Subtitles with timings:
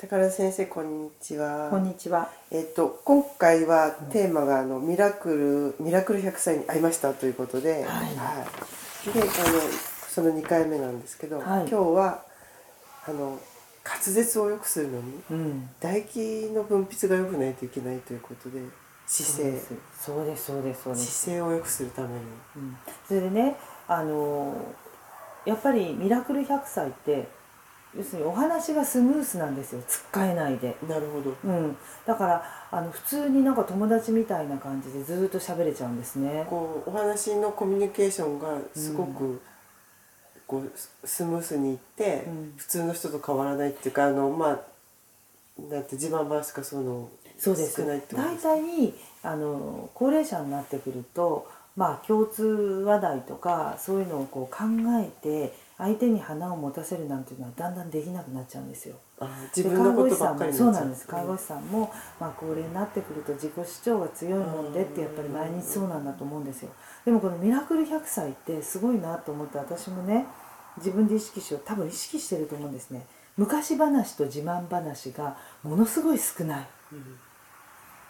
[0.00, 1.68] 高田先生こんにちは。
[1.68, 2.30] こんにちは。
[2.50, 9.30] えっと今回はテーマがあのミラクルミラクル100歳に会いましたということで、はいであの
[10.08, 12.22] その2回目なんですけど、はい今日は
[13.06, 13.38] あの
[13.84, 15.68] 滑舌を良くするのにうん。
[15.80, 18.58] 唾液の分泌が良くないといけないということで
[19.06, 19.60] 姿勢
[20.00, 20.46] そうです。
[20.46, 20.82] そうです。
[20.84, 21.12] そうです。
[21.26, 22.14] 姿勢を良くするために
[22.56, 22.76] うん。
[23.06, 24.56] それでね、あのー
[25.46, 27.28] やっぱりミラクル100歳って
[27.96, 29.82] 要するにお話がスムースなんですよ。
[29.86, 30.76] つっかえないで。
[30.88, 31.34] なるほど。
[31.44, 31.76] うん。
[32.06, 36.46] だからあの普通になんか友達みたいな感じでずーっと喋れちゃうんですね。
[36.48, 39.42] こうお話のコミュニケーションがすごく、
[40.46, 44.60] こうススムースにいって、うん普通の人と変わらないっていうかあのまあ
[45.68, 54.64] なんて自慢話かそういうのそうです少ないってこと大です体あの高齢者になってくるとまあ共通話題とかそういうのをこう考
[55.00, 58.96] えて相手に花を持たせるなんていうのはだんだんできなくなっちゃうんですよ。
[59.18, 61.06] あ自分のことばっかりそうなんです。
[61.06, 66.70] 看護師さんも、まあ、高齢になってくると自己主張が強いもんでってやっぱり毎日そうなんだと思うんですよ。
[67.06, 70.26] でもこのミラクル100歳ってすごいなと思って私もね
[70.76, 73.06] 自分で意識しよう多分意識してると思うんですね。
[73.38, 76.66] 昔話と自慢話がものすごい少ない。
[76.92, 77.18] うん。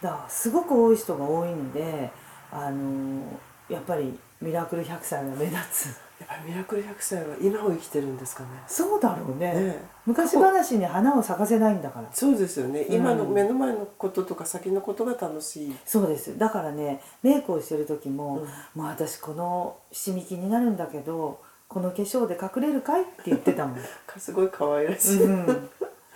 [0.00, 2.10] だからすごく多い人が多いので
[2.50, 3.20] あの
[3.68, 8.48] やっぱりミラクル100歳が目立つやっぱりミラクル100歳は今を生きてるんですかね。
[8.66, 9.52] そうだろうね。
[9.52, 9.82] ねえ。
[10.04, 12.08] 昔話に花を咲かせないんだから。
[12.12, 12.94] そうですよね、うん。
[12.94, 16.36] 今の目の前のこととか先のことが楽しい、そうです。
[16.36, 18.82] だからねメイクをしてる時も、うん。
[18.82, 23.78] もう私この七味気になるんだけどこの化粧で隠れるかいって言ってたもん、
[24.18, 25.46] すごい可愛らしい、うん、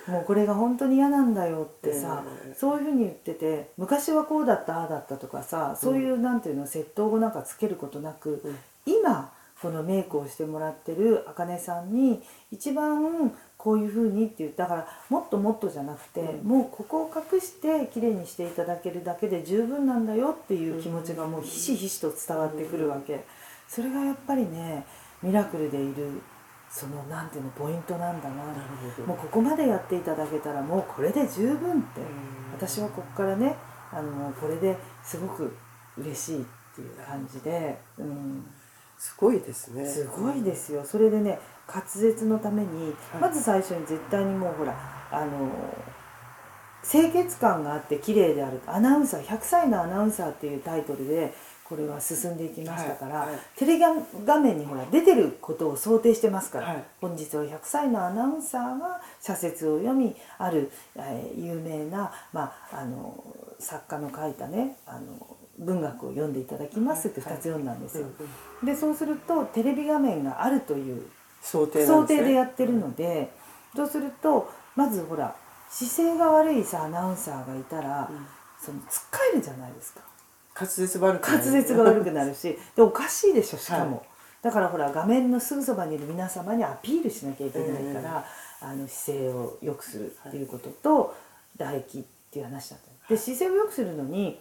[0.07, 8.57] もうこれが本当に嫌なんだよってさ、ええそういうふうに言ってて昔はこうだったああだったとかさそういう、なんていうの窃盗語なんかつけることなく、うん。
[8.85, 9.31] 今
[9.63, 16.45] このメイクをしてもらってるあかねさんに一番こういうふうにって言ったからもっともっとじゃなくて、うん。
[16.45, 23.23] もうここを隠して綺麗にしていただけるだけで十分なんだよっていう気持ちがもうひしひしと伝わってくるわけ、
[23.69, 24.85] それがやっぱりね
[25.21, 26.21] ミラクルでいる
[26.69, 28.43] そのなんていうのポイントなんだな。
[29.05, 32.07] もうここまでやっていただけたらもうこれで十分ってうん。
[32.53, 33.55] 私はここからね
[33.93, 35.55] あのこれですごく
[35.97, 36.45] 嬉しいっ
[36.75, 38.45] ていう感じで、うん、
[39.03, 39.85] すごいですね。
[39.85, 40.85] すごいですよ。
[40.85, 41.37] それでね
[41.67, 43.21] 滑舌のためにはい。
[43.21, 44.73] まず最初に絶対にもうほら
[45.11, 45.49] あの
[46.89, 51.33] 清潔感があって綺麗であるアナウンサー100歳のアナウンサーっていうタイトルで
[51.65, 53.39] これは進んでいきましたから、はいはい。
[53.57, 53.83] テレビ
[54.25, 56.83] 画面にほら出てることを想定してますから、はい。
[57.01, 63.21] 本日は100歳のアナウンサーが社説を読みある、えー有名な、まあ、あの
[63.59, 68.03] 作家の書いたねあの文学を読んでいただきますって2つ読んだんですよ。
[68.03, 68.13] うん
[68.61, 68.65] うん。
[68.65, 71.05] でそうするとテレビ画面があるという
[71.41, 72.07] 想定ね。
[72.07, 73.31] 定でやってるので、
[73.75, 75.35] そうするとまずほら
[75.69, 78.25] 姿勢が悪いさアナウンサーがいたら、うん。
[78.59, 80.01] そのつっかえるじゃないですか。
[80.55, 81.37] 滑舌悪くなる。
[81.45, 84.05] 滑舌が悪くなるしでおかしいでしょしかも、はい。
[84.41, 88.25] だからほら画面のすぐそばにいる皆様にアピールしなきゃいけないから、
[88.61, 91.15] あの姿勢を良くするっていうことと、
[91.57, 93.13] 唾液っていう話だった。
[93.13, 94.39] で姿勢を良くするのに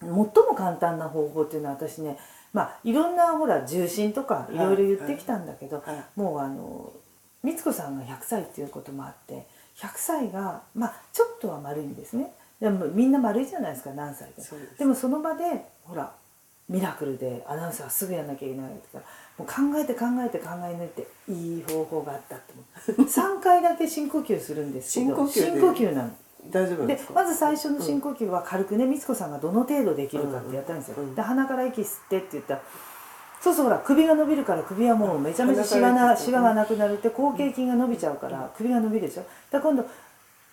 [0.00, 2.18] 最も簡単な方法っていうのは私ね
[2.52, 4.56] まあいろんなほら重心とかい。
[4.56, 6.04] ろいろ言ってきたんだけど、はい。
[6.14, 6.92] もうあの
[7.42, 9.46] 光子さんが100歳っていうこともあって
[9.76, 12.32] 100歳がまあちょっとは丸いんですね。
[12.60, 15.44] でもみんな丸いじゃないですか何歳でそうでもその場で
[15.82, 16.12] ほら
[16.68, 19.00] ミラクルでアナウンサーはすぐやんなきゃいけないから
[19.36, 23.02] もう考えて考えて考え抜いていい方法があったって思う。
[23.38, 25.60] 3回だけ深呼吸するんですけど深呼吸で。
[25.60, 26.10] 深呼吸なの
[26.50, 32.62] 大丈夫でまず最初の深呼吸は軽くね光子さんがどの程度できるかってやったんですよ、で鼻から息吸ってって言ったら
[33.40, 39.22] そうそうほら首が伸びるから首はもうめちゃめちゃシワ鼻から息吸ってなシワがなくなるって後傾筋が伸びちゃうから首が伸びるでしょ？
[39.50, 39.88] だから今度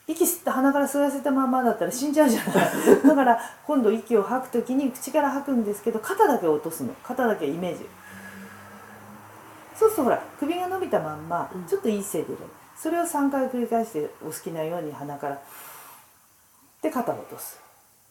[0.08, 2.56] 息吸って鼻から吸わせたままだったら死んじゃうじゃない。
[3.08, 6.94] だから今度息を吐く時に口から吐くんですけど肩だけ落とすの。
[7.04, 7.88] 肩だけイメージ。
[9.76, 11.66] そうするとほら首が伸びたまんまうん。
[11.66, 12.40] ちょっといい姿勢で
[12.76, 15.40] それを3回繰り返してお好きなように鼻から
[16.82, 17.60] で肩を落とす。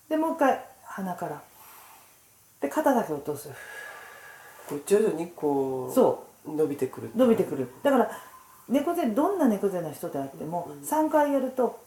[0.09, 1.43] でもう一回鼻から。
[2.61, 3.51] で肩だけ落とす。
[4.87, 6.51] 徐々にこうそう。
[6.57, 7.69] 伸びてくる伸びてくる。
[7.83, 8.11] だから
[8.69, 10.81] 猫背どんな猫背の人であってもうん。
[10.81, 11.85] 3回やると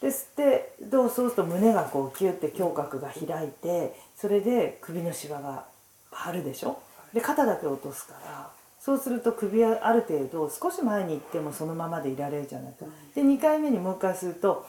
[0.00, 5.64] で吸ってどうそうすると胸がこうキュッて胸郭が開いてそれで首のしわが
[6.10, 6.78] 張るでしょ？
[7.12, 12.86] で肩だけ落とすからそうすると首はある程度少し前に行ってもそのままでいられるじゃないか。
[13.14, 14.66] で2回目にもう一回吸うと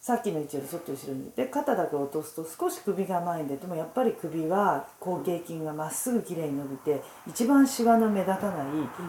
[0.00, 1.30] さっきの位置よりちょっと後ろに。
[1.36, 8.66] で肩だけ落とすと少し首が前に出てもやっぱり首は後傾筋がまっすぐきれいに伸びて一番シワの目立たない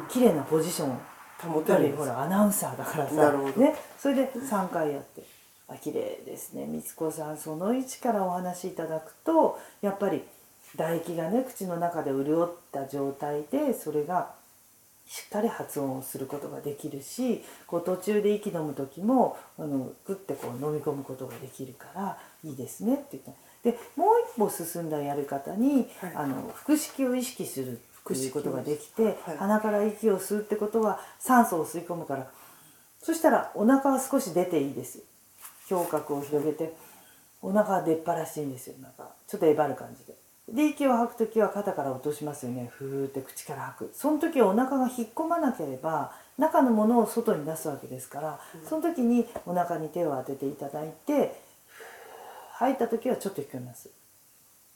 [0.10, 1.00] 綺麗なポジションを
[1.40, 1.96] 保やってぱりる。
[1.96, 3.32] ほらアナウンサーだからさ。
[3.58, 3.76] ね。
[3.98, 5.24] それで3回やって
[5.70, 6.66] 「あ綺麗ですね。
[6.66, 10.26] 光子さんその1からお話しいただくとやっぱり
[10.74, 14.34] 唾液がね口の中で潤った状態でそれが
[15.12, 23.32] しっかり発音をすることができるしこう途中で息飲む時もあのグッてこう飲み込むことができるからいいですねって言った。
[23.62, 26.14] でもう一歩進んだやり方に、はい。
[26.16, 27.76] あの腹式を意識するっ
[28.08, 29.16] ていうことができて、はい。
[29.38, 32.32] 鼻から息を吸うってことは酸素を吸い込むから。
[33.02, 35.04] そしたらお腹は少し出ていいです。
[35.70, 36.74] 胸郭を広げて
[37.42, 38.78] お腹は出っ張らしいんですよ。
[38.80, 40.16] なんかちょっとえばる感じで。
[40.52, 42.70] で息を吐く時は肩から落としますよね。
[42.78, 43.92] ふーって口から吐く。
[43.94, 51.42] その時はお腹が引っ込まなければ中のものを外に出すわけですから、その時にお腹に手を当てていただいて
[52.54, 53.90] 吐いた時はちょっと引っ込みます。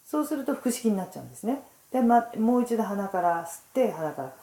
[0.05, 1.61] そうすると腹式になっちゃうんですね。
[1.91, 4.33] で、ま、もう一度鼻から吸って鼻から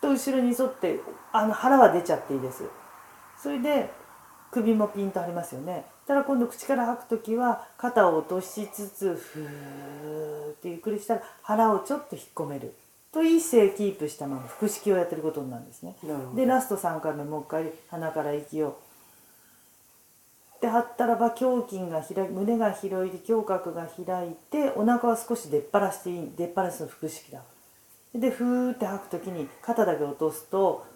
[0.00, 0.98] と後ろに沿って
[1.32, 2.64] あの腹は出ちゃっていいです。
[3.40, 3.90] それで
[4.50, 12.74] 首もピンと張りますよねただ今度口から吐く時は肩を落としつつふーってゆっくりしたら腹をちょっと引っ込める
[13.12, 15.96] といい姿勢キープしたまま腹式をやってることになるんですね。
[16.34, 18.78] でラスト3回目もう一回鼻から息を
[20.60, 27.42] で張ったらば胸筋が開い胸が広いで胸郭が開いてお腹は少し出っ張らしていい出っ張らすの腹式だ。
[28.14, 30.86] でふーって吐く時に肩だけ落とすと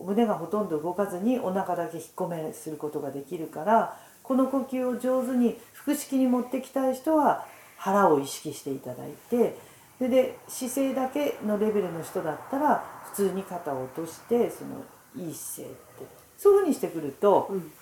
[0.00, 9.56] 胸がほとんど動かずにお腹だけ引っ込めすることができるからこの呼吸を上手に腹式に持ってきたい人は腹を意識していただいて
[9.98, 14.84] それで姿勢だけのレベルの人だったら普通に肩を落としてその
[15.26, 17.72] いい姿勢ってそういうふうにしてくると、うん。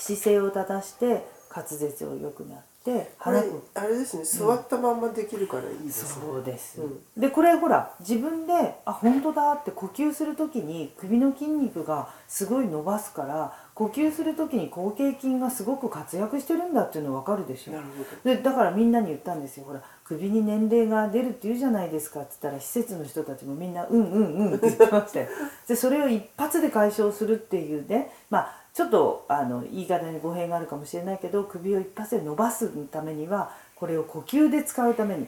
[0.00, 3.42] 姿勢を正して滑舌を良くなってこれ
[3.74, 6.18] あれですね座ったまんまできるからいいです。
[6.18, 7.00] ね、そうです、うん。
[7.16, 8.52] でこれほら自分で
[8.84, 17.72] あ本当だって呼吸する時に首の筋肉がすごい伸ばすから呼吸する時に後傾筋がすごく活躍してるんだっていうの分かるでしょ。
[17.72, 18.36] なるほど。
[18.36, 19.64] でだからみんなに言ったんですよ。
[19.64, 25.28] ほら首に年齢が出るって言うじゃないですかって言ったら施設の人たちもみんな「うんうんうん」って言ってましたよ。
[25.68, 35.26] でそれを一発で解消するっていうねまあちょっとあの言い方に語弊があるかもしれないけど首を一発で伸ばすためにはこれを呼吸で使うために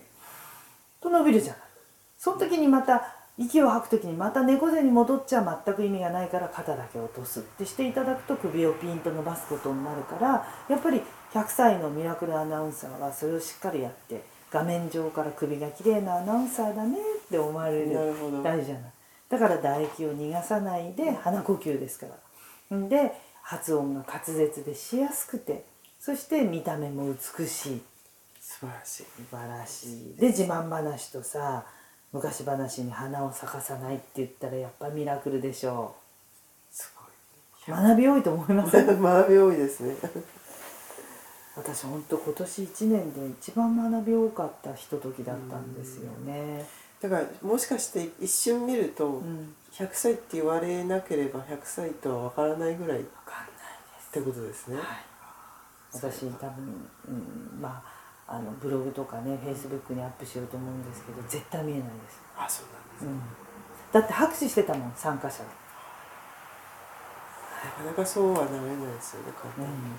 [1.03, 1.63] と伸びるじゃない。
[2.17, 11.03] その時にまた息を吐く時にまた猫背に戻っちゃ全く意味がないから肩だけ落とすってしていただくと首をピンと伸ばすことになるからやっぱり
[11.35, 16.97] 100歳のミラクルアナウンサーはそれをしっかりやって画面上から首が綺麗なアナウンサーだね
[17.27, 17.91] って思われる
[18.43, 18.93] 大事じゃない。
[19.29, 22.07] だから唾液を逃がさないで鼻呼吸ですか
[22.71, 22.77] ら。
[22.79, 23.13] んで
[23.43, 25.65] 発音が滑舌でしやすくて
[26.01, 27.83] そして見た目も美しい。
[28.41, 29.03] 素晴らしい。
[29.05, 29.85] 素晴らし
[30.15, 30.17] い。
[30.19, 31.65] で自慢話とさ
[32.13, 35.95] 昔話に花を咲かさないって言ったらやっぱミラクルでしょ
[36.71, 36.93] す
[37.69, 38.87] う学び多いと思いません？
[38.87, 39.97] ご い学び多いですね。
[41.57, 46.67] 私ほんと今年1年で一番学び多かったひとときだったんですよね。
[47.01, 49.55] だからもしかして一瞬見るとうん。
[49.73, 53.05] 100歳って言われなければ100歳とは分からないぐらい
[54.13, 54.85] ってことですね、はい、
[55.95, 57.83] 私多分、うん、ま
[58.29, 63.21] ああのブログとかねフェイスブックにアップしようと思うんですけど絶対見えないです、あそうなんです、うん、
[63.91, 65.45] だって拍手してたもん参加者が、
[67.65, 69.33] なかなかそうはなれないですよね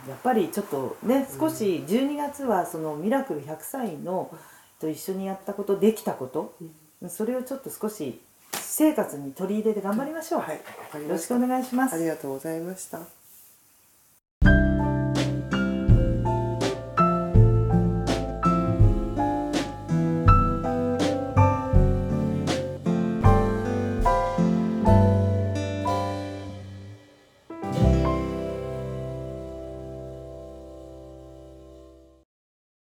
[0.06, 4.32] うん、やっぱりちょっとね少し12月はそのミラクル100歳の
[4.80, 6.56] と一緒にやったことできたこと
[7.10, 10.58] それをちょっと少し生活に取り入れて頑張りましょう、はい。
[11.04, 11.96] よろしくお願いします。
[11.96, 13.23] ありがとうございました